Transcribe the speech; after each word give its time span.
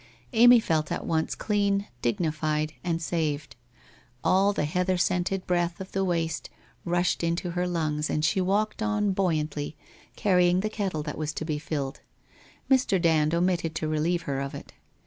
Amy 0.33 0.59
felt 0.59 0.91
at 0.91 1.05
once 1.05 1.35
clean, 1.35 1.85
dignified, 2.01 2.73
saved. 2.97 3.55
All 4.23 4.51
the 4.51 4.65
heather 4.65 4.97
scented 4.97 5.45
breath 5.45 5.79
of 5.79 5.91
the 5.91 6.03
waste 6.03 6.49
rushed 6.85 7.23
into 7.23 7.51
her 7.51 7.67
lungs 7.67 8.09
and 8.09 8.25
she 8.25 8.41
walked 8.41 8.81
on 8.81 9.11
buoy 9.11 9.35
antly, 9.43 9.75
carrying 10.15 10.61
the 10.61 10.71
kettle 10.71 11.03
that 11.03 11.19
was 11.19 11.33
to 11.33 11.45
be 11.45 11.59
filled. 11.59 11.99
Mr. 12.67 12.99
Dand 12.99 13.35
omitted 13.35 13.75
to 13.75 13.87
relieve 13.87 14.23
her 14.23 14.39
of 14.41 14.55
it. 14.55 14.73